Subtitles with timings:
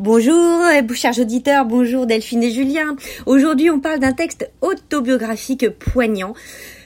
[0.00, 0.62] Bonjour,
[0.94, 2.96] chers auditeurs, bonjour Delphine et Julien.
[3.26, 6.32] Aujourd'hui, on parle d'un texte autobiographique poignant.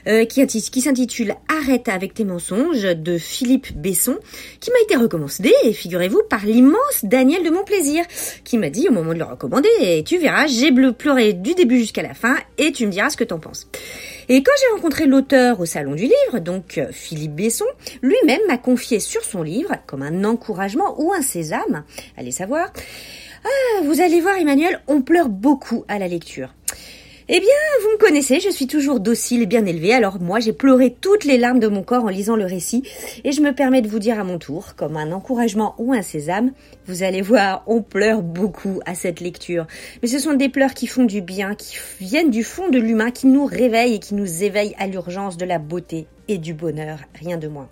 [0.07, 4.17] Euh, qui, s'intitule Arrête avec tes mensonges de Philippe Besson,
[4.59, 8.05] qui m'a été recommandé, figurez-vous, par l'immense Daniel de Montplaisir,
[8.43, 12.03] qui m'a dit au moment de le recommander, tu verras, j'ai pleuré du début jusqu'à
[12.03, 13.67] la fin, et tu me diras ce que t'en penses.
[14.29, 17.65] Et quand j'ai rencontré l'auteur au salon du livre, donc euh, Philippe Besson,
[18.01, 21.83] lui-même m'a confié sur son livre, comme un encouragement ou un sésame,
[22.17, 22.71] allez savoir,
[23.43, 26.53] ah, vous allez voir Emmanuel, on pleure beaucoup à la lecture.
[27.27, 27.49] Eh bien,
[27.81, 31.23] vous me connaissez, je suis toujours docile et bien élevée, alors moi j'ai pleuré toutes
[31.23, 32.83] les larmes de mon corps en lisant le récit,
[33.23, 36.03] et je me permets de vous dire à mon tour, comme un encouragement ou un
[36.03, 36.51] sésame,
[36.85, 39.65] vous allez voir, on pleure beaucoup à cette lecture.
[40.03, 43.09] Mais ce sont des pleurs qui font du bien, qui viennent du fond de l'humain,
[43.09, 46.99] qui nous réveillent et qui nous éveillent à l'urgence de la beauté et du bonheur,
[47.15, 47.69] rien de moins.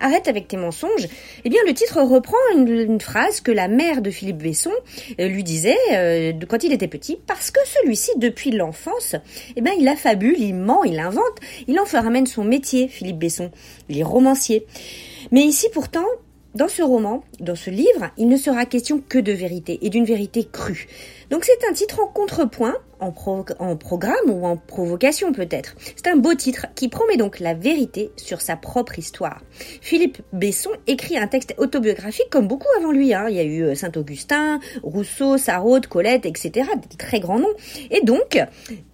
[0.00, 1.08] Arrête avec tes mensonges.
[1.44, 4.72] Eh bien, le titre reprend une, phrase que la mère de Philippe Besson
[5.20, 9.16] euh, lui disait euh, quand il était petit, parce que celui-ci, depuis l'enfance,
[9.56, 13.18] eh bien, il affabule, il ment, il invente, il en fera même son métier, Philippe
[13.18, 13.50] Besson.
[13.88, 14.66] Il est romancier.
[15.32, 16.06] Mais ici, pourtant,
[16.54, 20.04] dans ce roman, dans ce livre, il ne sera question que de vérité et d'une
[20.04, 20.86] vérité crue.
[21.30, 25.74] Donc c'est un titre en contrepoint, en, programme ou en provocation peut-être.
[25.96, 29.42] C'est un beau titre qui promet donc la vérité sur sa propre histoire.
[29.80, 33.14] Philippe Besson écrit un texte autobiographique comme beaucoup avant lui.
[33.14, 33.26] Hein.
[33.28, 36.68] Il y a eu euh, Saint-Augustin, Rousseau, Sarraute, Colette, etc.
[36.90, 37.54] Des très grands noms.
[37.90, 38.38] Et donc,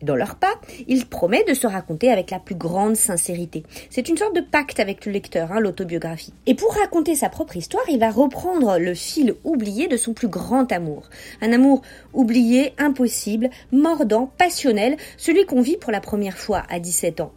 [0.02, 0.55] dans leur pas,
[0.89, 3.64] il promet de se raconter avec la plus grande sincérité.
[3.91, 6.33] C'est une sorte de pacte avec le lecteur, hein, l'autobiographie.
[6.47, 10.28] Et pour raconter sa propre histoire, il va reprendre le fil oublié de son plus
[10.28, 11.08] grand amour.
[11.41, 13.50] Un amour oublié, impossible,
[14.36, 17.32] passionnel, celui qu'on vit pour la première fois à 17 ans.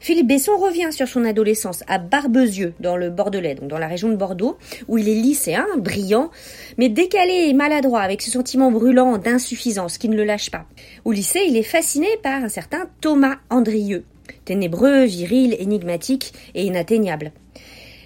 [0.00, 4.10] Philippe Besson revient sur son adolescence à Barbezieux, dans le Bordelais, donc dans la région
[4.10, 6.30] de Bordeaux, où il est lycéen, brillant,
[6.76, 10.66] mais décalé et maladroit, avec ce sentiment brûlant d'insuffisance qui ne le lâche pas.
[11.04, 14.04] Au lycée, il est fasciné par un certain Thomas Andrieux,
[14.44, 17.32] ténébreux, viril, énigmatique et inatteignable.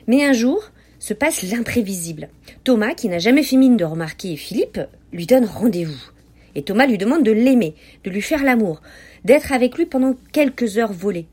[0.07, 2.29] Mais un jour, se passe l'imprévisible.
[2.65, 4.81] Thomas, qui n'a jamais fait mine de remarquer Philippe,
[5.13, 6.11] lui donne rendez-vous.
[6.63, 7.75] Thomas lui demande de l'aimer,
[8.05, 8.81] de lui faire l'amour,
[9.25, 11.27] d'être avec lui pendant quelques heures volées.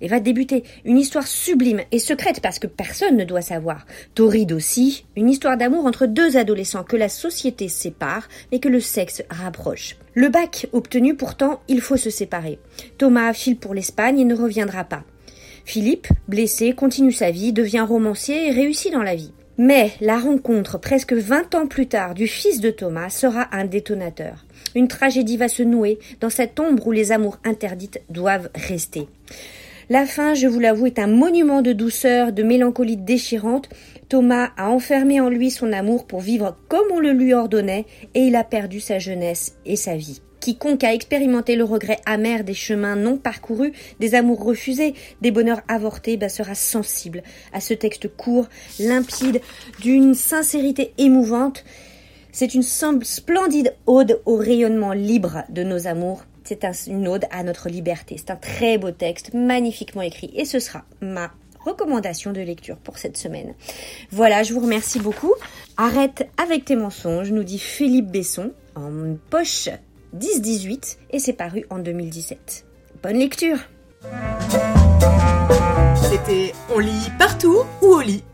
[0.00, 3.86] Et va débuter une histoire sublime et secrète parce que personne ne doit savoir.
[4.16, 8.80] Torride aussi, une histoire d'amour entre deux adolescents que la société sépare mais que le
[8.80, 9.96] sexe rapproche.
[10.14, 12.58] Le bac obtenu pourtant, il faut se séparer.
[12.98, 15.04] Thomas file pour l'Espagne et ne reviendra pas.
[15.64, 19.32] Philippe, blessé, continue sa vie, devient romancier et réussit dans la vie.
[19.58, 24.44] Mais la rencontre presque 20 ans plus tard du fils de Thomas sera un détonateur.
[24.74, 29.08] Une tragédie va se nouer dans cette ombre où les amours interdites doivent rester.
[29.90, 33.68] La fin, je vous l'avoue, est un monument de douceur, de mélancolie déchirante.
[34.08, 37.84] Thomas a enfermé en lui son amour pour vivre comme on le lui ordonnait
[38.14, 40.22] et il a perdu sa jeunesse et sa vie.
[40.42, 45.62] Quiconque a expérimenté le regret amer des chemins non parcourus, des amours refusés, des bonheurs
[45.68, 47.22] avortés, bah, sera sensible
[47.52, 48.48] à ce texte court,
[48.80, 49.40] limpide,
[49.80, 51.64] d'une sincérité émouvante.
[52.32, 56.24] C'est une splendide ode au rayonnement libre de nos amours.
[56.44, 58.16] C'est une ode à notre liberté.
[58.16, 60.30] C'est un très beau texte, magnifiquement écrit.
[60.34, 61.30] Et ce sera ma
[61.64, 63.54] recommandation de lecture pour cette semaine.
[64.10, 65.34] Voilà, je vous remercie beaucoup.
[65.76, 69.68] Arrête avec tes mensonges, nous dit Philippe Besson, en poche
[70.16, 72.64] 10-18 et c'est paru en 2017.
[73.02, 73.58] Bonne lecture
[76.10, 78.24] C'était On lit partout ou au lit?